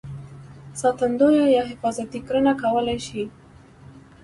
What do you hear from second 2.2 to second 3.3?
کرنه کولای شي.